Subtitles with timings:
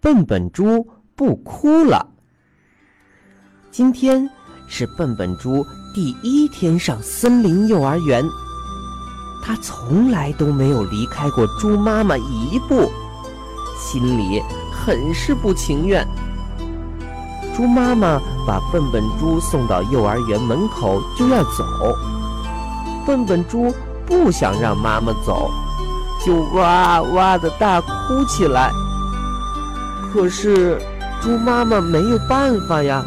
[0.00, 2.06] 笨笨猪不哭了。
[3.70, 4.28] 今天
[4.66, 8.24] 是笨笨猪第一天上森林幼儿园，
[9.44, 12.90] 他从来都没有离开过猪妈妈一步，
[13.78, 14.42] 心里
[14.72, 16.06] 很是不情愿。
[17.54, 21.62] 猪妈妈把笨笨猪送到幼儿园门口就要走，
[23.06, 23.70] 笨笨猪
[24.06, 25.50] 不想让妈妈走，
[26.24, 28.72] 就哇哇的大哭起来。
[30.12, 30.76] 可是，
[31.22, 33.04] 猪妈妈没有办法呀，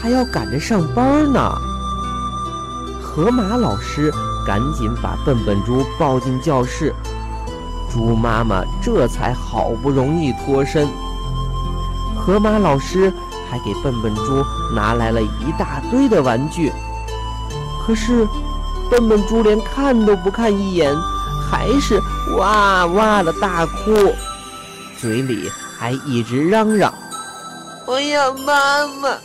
[0.00, 1.52] 还要赶着上班呢。
[3.02, 4.10] 河马老师
[4.46, 6.94] 赶紧把笨笨猪抱进教室，
[7.92, 10.88] 猪妈妈这才好不容易脱身。
[12.16, 13.12] 河马老师
[13.50, 14.42] 还给笨笨猪
[14.74, 16.72] 拿来了一大堆的玩具，
[17.84, 18.26] 可是，
[18.90, 20.96] 笨笨猪连看都不看一眼，
[21.50, 22.00] 还是
[22.38, 24.14] 哇哇的大哭，
[24.98, 25.50] 嘴里。
[25.82, 26.94] 还一直嚷嚷
[27.88, 29.18] ：“我要妈妈，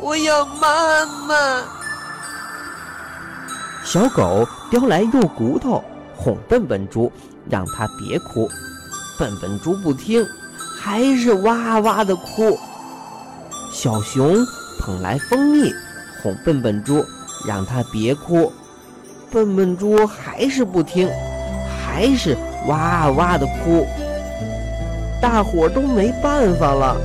[0.00, 1.34] 我要妈妈！”
[3.84, 5.84] 小狗叼来肉骨头
[6.16, 7.12] 哄笨笨猪，
[7.46, 8.48] 让它别哭。
[9.18, 10.26] 笨笨猪不听，
[10.80, 12.58] 还是哇哇的哭。
[13.70, 14.34] 小熊
[14.80, 15.70] 捧来蜂蜜
[16.22, 17.04] 哄笨笨猪，
[17.46, 18.50] 让它别哭。
[19.30, 21.06] 笨笨猪还是不听，
[21.84, 22.34] 还是
[22.66, 23.86] 哇哇的哭。
[25.22, 26.96] 大伙都没办法了，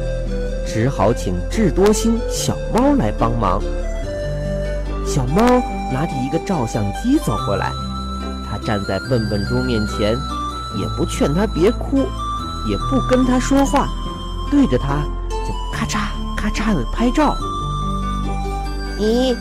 [0.65, 3.61] 只好请智多星小猫来帮忙。
[5.05, 5.43] 小猫
[5.93, 7.71] 拿着一个照相机走过来，
[8.49, 10.17] 它站在笨笨猪面前，
[10.79, 11.99] 也不劝它别哭，
[12.67, 13.87] 也不跟它说话，
[14.49, 17.37] 对着它就咔嚓咔嚓的拍照。
[18.99, 19.35] 咦，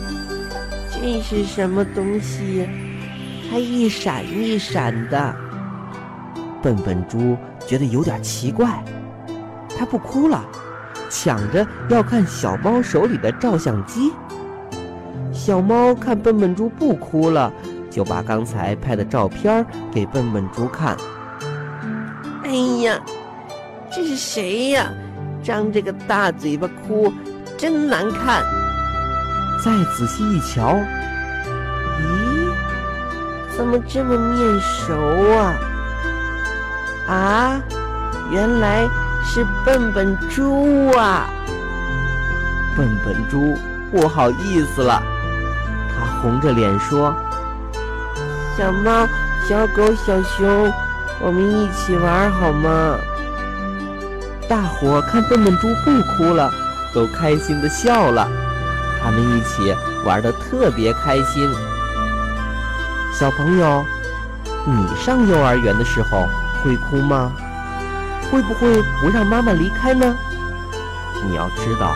[0.91, 2.69] 这是什么东西？
[3.49, 5.35] 它一闪一闪的。
[6.61, 7.35] 笨笨猪。
[7.67, 8.83] 觉得有点奇怪，
[9.77, 10.43] 他不哭了，
[11.09, 14.13] 抢着要看小猫手里的照相机。
[15.33, 17.51] 小猫看笨笨猪不哭了，
[17.91, 20.95] 就把刚才拍的照片给笨笨猪看。
[22.45, 22.51] 哎
[22.83, 22.97] 呀，
[23.91, 24.89] 这是谁呀？
[25.43, 27.11] 张着个大嘴巴哭，
[27.57, 28.43] 真难看。
[29.63, 30.75] 再仔细一瞧，
[32.01, 32.49] 咦，
[33.55, 34.93] 怎么这么面熟
[35.35, 35.53] 啊？
[37.07, 37.61] 啊，
[38.29, 38.85] 原来
[39.23, 41.25] 是笨笨猪啊！
[42.75, 43.55] 笨笨猪
[43.89, 45.01] 不好意思了，
[45.95, 47.15] 他红着脸说
[48.57, 49.07] ：“小猫、
[49.47, 50.71] 小狗、小熊，
[51.21, 52.97] 我们一起玩好吗？”
[54.49, 56.51] 大伙看笨笨猪不哭了，
[56.93, 58.27] 都开心的笑了。
[59.01, 59.73] 他们一起
[60.05, 61.49] 玩的特别开心。
[63.13, 63.85] 小朋友，
[64.65, 66.27] 你上幼儿园的时候？
[66.67, 67.31] 会哭吗？
[68.29, 70.13] 会不会不让妈妈离开呢？
[71.25, 71.95] 你要知道，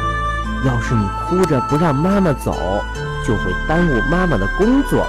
[0.66, 2.54] 要是你哭着不让妈妈走，
[3.28, 5.06] 就会耽误妈妈的工作。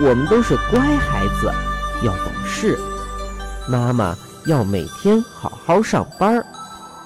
[0.00, 1.50] 我们都是乖孩子，
[2.02, 2.78] 要懂事。
[3.66, 4.14] 妈妈
[4.44, 6.44] 要每天好好上班，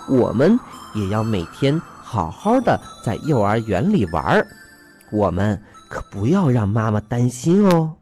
[0.09, 0.59] 我们
[0.95, 4.45] 也要每天好好的在幼儿园里玩。
[5.13, 7.93] 我们可不要让妈妈担心哦。